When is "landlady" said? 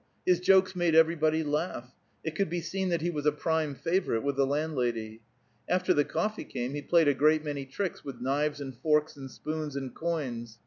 4.47-5.21